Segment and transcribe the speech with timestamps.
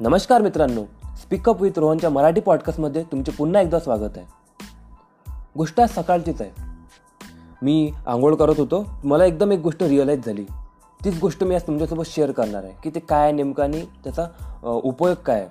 [0.00, 0.82] नमस्कार मित्रांनो
[1.16, 4.26] speak up with रोहनच्या मराठी पॉडकास्टमध्ये तुमचे पुन्हा एकदा स्वागत आहे.
[5.56, 6.50] गोष्ट आज सकाळचीच आहे.
[7.62, 10.44] मी आंघोळ करत होतो मला एकदम एक गोष्ट रिअलाईज झाली.
[11.04, 14.26] तीच गोष्ट मी आज तुमच्यासोबत शेअर करणार आहे की ते काय आहे नेमकं आणि त्याचा
[14.84, 15.48] उपयोग काय आहे.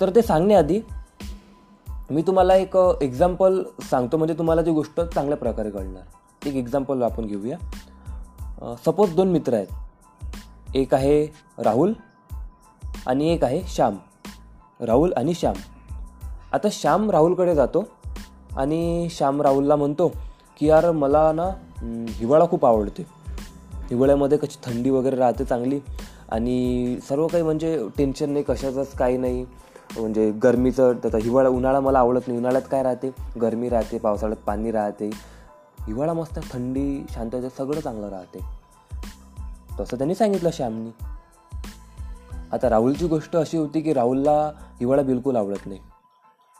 [0.00, 0.80] तर ते सांगण्याआधी
[2.10, 6.48] मी तुम्हाला एक एक्झाम्पल सांगतो म्हणजे तुम्हाला ती गोष्ट चांगल्या प्रकारे कळणार.
[6.48, 8.76] एक एक्झाम्पल आपण घेऊया.
[8.84, 9.66] सपोज दोन मित्र आहेत.
[10.74, 11.26] एक आहे
[11.58, 11.92] राहुल
[13.06, 13.96] आणि एक आहे श्याम.
[14.80, 15.54] राहुल आणि श्याम.
[16.52, 17.84] आता श्याम राहुलकडे जातो
[18.56, 20.08] आणि श्याम राहुलला म्हणतो
[20.58, 21.50] की यार मला ना
[22.08, 23.06] हिवाळा खूप आवडते
[23.72, 25.80] हिवाळ्यामध्ये कशी थंडी वगैरे राहते चांगली
[26.32, 29.46] आणि सर्व काही म्हणजे टेन्शन नाही कशाचंच काही नाही.
[29.96, 32.36] म्हणजे गरमीचं त्याचा हिवाळा उन्हाळा मला आवडत नाही.
[32.36, 33.10] उन्हाळ्यात काय राहते?
[33.40, 35.10] गरमी राहते पावसाळ्यात पाणी राहते.
[35.86, 38.40] हिवाळा मस्त थंडी शांतता सगळं चांगलं राहते.
[39.80, 40.90] तसं त्यांनी सांगितलं श्यामनी.
[42.52, 45.80] आता राहुलची गोष्ट अशी होती की राहुलला हिवाळा बिलकुल आवडत नाही.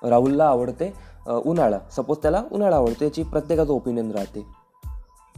[0.02, 0.92] राहुलला आवडते
[1.26, 1.78] उन्हाळा.
[1.96, 4.46] सपोज त्याला उन्हाळा आवडते याची प्रत्येकाचं ओपिनियन राहते.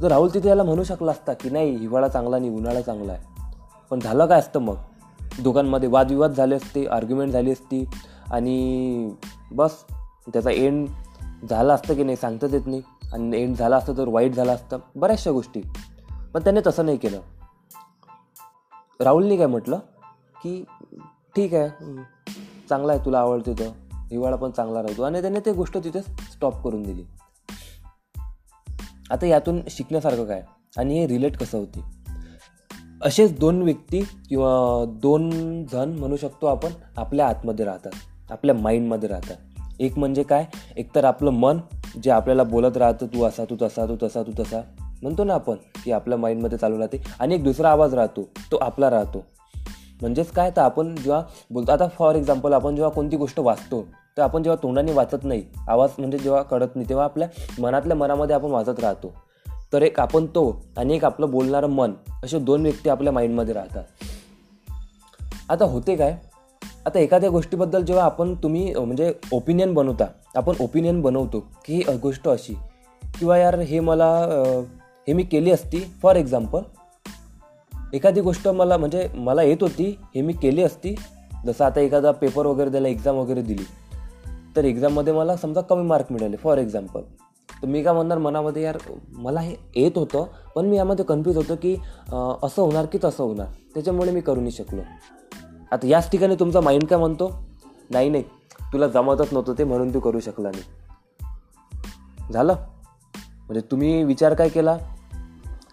[0.00, 3.22] जर राहुल तिथे याला म्हणू शकला असता की नाही हिवाळा चांगला नाही उन्हाळा चांगला आहे.
[3.90, 4.76] पण झालं काय असतं मग?
[5.42, 7.84] दोघांमध्ये वादविवाद झाले असते आर्ग्युमेंट झाली असती
[8.30, 9.10] आणि
[9.52, 9.84] बस
[10.32, 10.88] त्याचा एंड
[11.50, 12.82] झाला असतं की नाही सांगताच येत नाही.
[13.12, 15.60] आणि एंड झाला असतं तर वाईट झाला असतं बऱ्याचशा गोष्टी.
[16.34, 17.20] पण त्याने तसं नाही केलं.
[19.00, 19.78] राहुलनी काय म्हटलं?
[20.44, 20.64] की
[21.36, 21.68] ठीक आहे
[22.68, 23.68] चांगला आहे तुला आवडते तर.
[24.10, 25.02] हिवाळा पण चांगला राहतो.
[25.02, 27.04] आणि त्याने ते गोष्ट तिथे स्टॉप करून दिली.
[29.10, 30.42] आता यातून शिकण्यासारखं काय?
[30.76, 31.80] आणि हे रिलेट कसं होते?
[33.02, 35.30] असेच दोन व्यक्ती किंवा दोन
[35.64, 37.90] जण म्हणू शकतो आपण आपल्या आतमध्ये राहतात
[38.30, 39.36] आपल्या माइंडमध्ये राहतात.
[39.80, 40.46] एक म्हणजे काय?
[40.76, 41.58] एकतर आपलं मन
[42.02, 44.60] जे आपल्याला बोलत राहतं तू असा तू तसा तू तसा तू तसा.
[45.02, 47.04] म्हणतो ना आपण की आपल्या माइंडमध्ये चालू राहते.
[47.20, 49.24] आणि एक दुसरा आवाज राहतो तो आपला राहतो.
[50.02, 53.82] म्हणजेच काय तर आपण जेव्हा बोलतो आता फॉर एक्झाम्पल आपण जेव्हा कोणती गोष्ट वाचतो
[54.16, 58.36] तर आपण जेव्हा तोंडाने वाचत नाही आवाज म्हणजे जेव्हा कळत नाही तेव्हा आपल्या मनातल्या मनामध्ये
[58.36, 59.12] आपण वाचत राहतो.
[59.72, 61.92] तर एक आपण तो आणि एक आपलं बोलणारं मन
[62.24, 63.84] असे दोन व्यक्ती आपल्या माइंडमध्ये राहतात.
[65.50, 66.16] आता होते काय
[66.86, 70.04] आता एखाद्या गोष्टीबद्दल जेव्हा आपण तुम्ही म्हणजे ओपिनियन बनवता
[70.36, 72.54] आपण ओपिनियन बनवतो की ही गोष्ट अशी
[73.18, 74.08] किंवा यार हे मला
[75.08, 76.60] हे मी केली असती फॉर एक्झाम्पल
[77.94, 80.94] एखादी गोष्ट मला म्हणजे मला येत होती हे मी केली असती
[81.46, 83.64] जसं आता एखादा पेपर वगैरे द्यायला एक्झाम वगैरे दिली
[84.56, 87.00] तर एक्झाममध्ये मला समजा कमी मार्क मिळाले फॉर एक्झाम्पल
[87.62, 88.78] तर मी काय म्हणणार मनामध्ये यार
[89.12, 91.74] मला हे येत होतं पण मी यामध्ये कन्फ्यूज होतो की
[92.42, 93.46] असं होणार की तसं होणार.
[93.74, 94.80] त्याच्यामुळे मी करू नाही शकलो.
[95.72, 97.42] आता याच ठिकाणी तुमचा माइंड काय म्हणतो?
[97.90, 98.24] नाही नाही.
[98.72, 100.62] तुला जमतच नव्हतं ते म्हणून तू करू शकला नाही.
[102.32, 102.56] झालं?
[103.38, 104.76] म्हणजे तुम्ही विचार काय केला?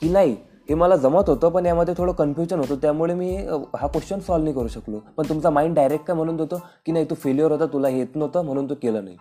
[0.01, 0.35] की नाही
[0.71, 2.75] हे मला जमत होतं पण यामध्ये थोडं कन्फ्युजन होतं.
[2.75, 3.35] त्यामुळे मी
[3.77, 4.99] हा क्वेश्चन सॉल्व्ह नाही करू शकलो.
[5.17, 8.45] पण तुमचा माइंड डायरेक्ट काय म्हणून देतो की नाही तू फेल्युअर होता तुला येत नव्हतं
[8.45, 9.17] म्हणून तू केलं नाही.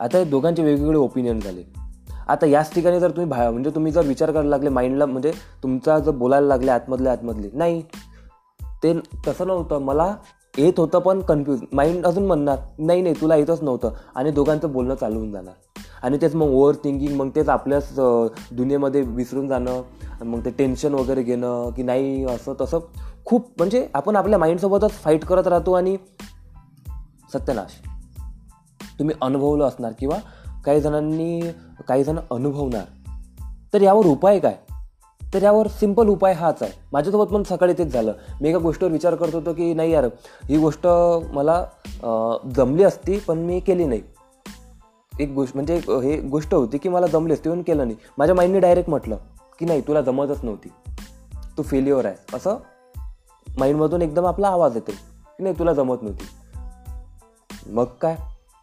[0.00, 1.62] आता हे दोघांचे वेगवेगळे ओपिनियन झाले.
[2.28, 5.32] आता याच ठिकाणी जर तुम्ही भा म्हणजे तुम्ही जर विचार करायला लागले माइंडला म्हणजे
[5.62, 7.48] तुमचा जर बोलायला लागले आतमधले आतमधले.
[7.52, 7.82] नाही.
[8.82, 8.92] ते
[9.28, 9.78] तसं नव्हतं.
[9.78, 10.16] मला
[10.58, 13.90] येत होतं पण कन्फ्यूज माइंड अजून म्हणणार नाही नाही तुला येतच नव्हतं.
[14.14, 15.54] आणि दोघांचं बोलणं चालू होऊन जाणार.
[16.06, 17.88] आणि तेच मग ओव्हर थिंकिंग मग तेच आपल्याच
[18.52, 19.82] दुनियेमध्ये विसरून जाणं
[20.24, 22.78] मग ते टेन्शन वगैरे घेणं की नाही असं तसं
[23.24, 25.96] खूप म्हणजे आपण आपल्या माइंडसोबतच फाईट करत राहतो आणि
[27.32, 27.80] सत्यनाश.
[28.98, 30.16] तुम्ही अनुभवलं असणार किंवा
[30.64, 31.40] काही जणांनी
[31.88, 32.84] काही जण अनुभवणार.
[33.72, 34.56] तर यावर उपाय काय?
[35.34, 36.72] तर यावर सिंपल उपाय हाच आहे.
[36.92, 38.12] माझ्यासोबत पण सकाळी तेच झालं.
[38.40, 40.04] मी एका गोष्टीवर विचार करत होतो की नाही यार
[40.48, 40.86] ही गोष्ट
[41.32, 41.64] मला
[42.56, 44.02] जमली असती पण मी केली नाही.
[45.20, 47.96] एक गोष्ट म्हणजे हे गोष्ट होती की मला जमलेस असती केलं नाही.
[48.18, 49.16] माझ्या माइंडने डायरेक्ट म्हटलं
[49.58, 50.68] की नाही तुला जमतच नव्हती.
[51.58, 52.36] तू फेल्युअर आहे.
[52.36, 52.56] असं
[53.58, 56.24] माइंडमधून एकदम आपला आवाज येतो की नाही तुला जमत नव्हती.
[57.72, 58.16] मग काय?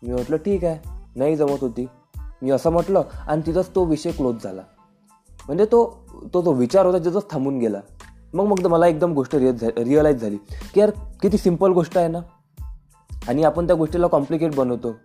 [0.03, 0.89] मी म्हटलं ठीक आहे.
[1.15, 1.85] नाही जमत होती.
[2.41, 4.61] मी असं म्हटलं आणि तिथंच तो विषय क्लोज झाला.
[5.45, 6.03] म्हणजे तो
[6.33, 7.79] तो जो विचार होता तिथंच थांबून गेला.
[8.33, 10.37] मग मग मला एकदम गोष्ट रिअ रिअलाईज झाली
[10.73, 10.89] की यार
[11.21, 12.19] किती सिंपल गोष्ट आहे ना.
[13.27, 14.95] आणि आपण त्या गोष्टीला कॉम्प्लिकेट बनवतो.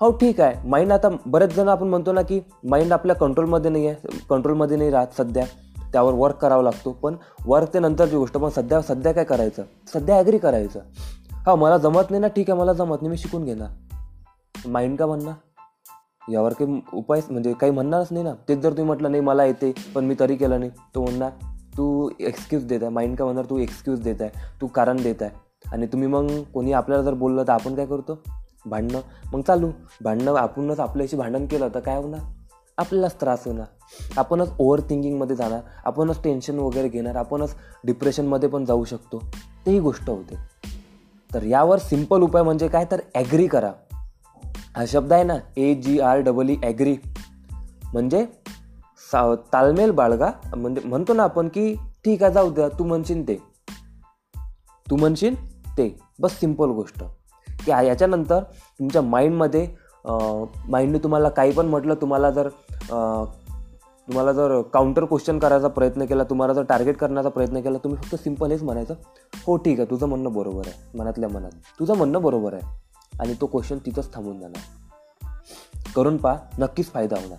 [0.00, 0.68] हो ठीक आहे.
[0.68, 4.90] माइंड आता बरेच जण आपण म्हणतो ना की माइंड आपल्या कंट्रोलमध्ये नाही आहे कंट्रोलमध्ये नाही
[4.90, 5.44] राहत सध्या.
[5.92, 6.92] त्यावर वर्क करावा लागतो.
[6.92, 7.16] पण
[7.46, 8.36] वर्क ते नंतरची गोष्ट.
[8.36, 9.62] पण सध्या सध्या काय करायचं?
[9.94, 10.80] सध्या ॲग्री करायचं.
[11.46, 13.68] हा मला जमत नाही ना ठीक आहे मला जमत नाही मी शिकून घेणार.
[14.66, 15.34] माइंड का म्हणणार?
[16.32, 18.32] यावर काही उपाय म्हणजे काही म्हणणारच नाही ना.
[18.48, 20.70] तेच जर तुम्ही म्हटलं नाही मला येते पण मी तरी केलं नाही.
[20.94, 21.30] तो म्हणणार
[21.76, 22.90] तू एक्सक्यूज देत आहे.
[22.90, 24.30] माइंड का म्हणणार तू एक्सक्यूज देत आहे
[24.60, 25.30] तू कारण देत आहे.
[25.72, 28.22] आणि तुम्ही मग कोणी आपल्याला जर बोललं तर आपण काय करतो?
[28.66, 29.00] भांडणं.
[29.32, 29.70] मग चालू.
[30.00, 32.20] भांडणं आपणच आपल्याशी भांडण केलं तर काय होणार?
[32.78, 33.66] आपल्यालाच त्रास होणार.
[34.16, 35.60] आपणच ओव्हर थिंकिंगमध्ये जाणार.
[35.84, 37.16] आपणच टेन्शन वगैरे घेणार.
[37.16, 37.54] आपणच
[37.84, 39.18] डिप्रेशनमध्ये पण जाऊ शकतो.
[39.66, 40.36] तेही गोष्ट होते.
[41.34, 42.84] तर यावर सिंपल उपाय म्हणजे काय?
[42.90, 43.72] तर ॲग्री करा.
[44.76, 46.96] हा शब्द आहे ना A G R double E agree
[47.92, 48.26] म्हणजे
[49.12, 50.30] सा तालमेल बाळगा.
[50.56, 51.74] म्हणजे म्हणतो ना आपण की
[52.04, 52.68] ठीक आहे जाऊ द्या.
[52.68, 53.38] तू म्हणशील ते.
[54.90, 55.34] तू म्हणशील
[55.78, 55.98] ते.
[56.20, 57.02] बस सिंपल गोष्ट.
[57.66, 58.42] की याच्यानंतर
[58.78, 59.66] तुमच्या माइंडमध्ये
[60.68, 62.48] माइंडने तुम्हाला काही पण म्हटलं तुम्हाला जर
[64.08, 68.22] तुम्हाला जर काउंटर क्वेश्चन करायचा प्रयत्न केला तुम्हाला जर टार्गेट करण्याचा प्रयत्न केला तुम्ही फक्त
[68.22, 68.94] सिंपल हेच म्हणायचं
[69.46, 71.50] हो ठीक आहे तुझं म्हणणं बरोबर आहे मनातल्या मनात.
[71.80, 72.62] तुझं म्हणणं बरोबर आहे.
[73.20, 75.92] आणि तो क्वेश्चन तिथंच थांबून जाणार.
[75.96, 77.38] करून पहा नक्कीच फायदा होणार.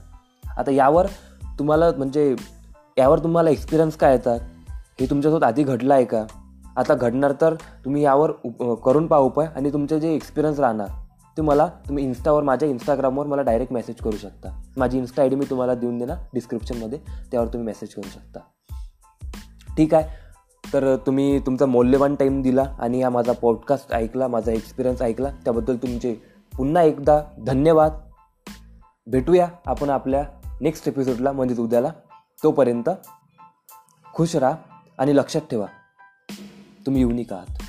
[0.57, 1.07] आता यावर
[1.59, 2.35] तुम्हाला म्हणजे
[2.97, 4.39] यावर तुम्हाला एक्सपिरियन्स काय येतात?
[5.00, 6.24] हे तुमच्यासोबत आधी घडलं आहे का?
[6.77, 10.88] आता घडणार तर तुम्ही यावर उप करून पहा उपाय आणि तुमचे जे एक्सपिरियन्स राहणार
[11.38, 14.62] ते मला तुम्ही इन्स्टावर माझ्या इंस्टाग्रामवर मला डायरेक्ट मेसेज करू शकता.
[14.77, 17.00] माझी इन्स्टा आय डी मी तुम्हाला देऊन देणार डिस्क्रिप्शनमध्ये
[17.31, 18.39] त्यावर तुम्ही मेसेज करू शकता.
[19.77, 20.07] ठीक आहे?
[20.73, 25.29] तर तुम्ही तुमचा मौल्यवान टाईम दिला आणि हा माझा पॉडकास्ट ऐकला माझा एक्सपिरियन्स ऐकला.
[25.44, 26.15] त्याबद्दल तुमचे
[26.57, 27.91] पुन्हा एकदा धन्यवाद.
[29.07, 30.24] भेटूया आपण आपल्या
[30.62, 31.89] नेक्स्ट एपिसोडला म्हणजेच उद्याला.
[32.44, 32.89] तोपर्यंत
[34.13, 34.56] खुश राहा
[34.97, 35.65] आणि लक्षात ठेवा.
[36.86, 37.61] तुम्ही युनिक आहात.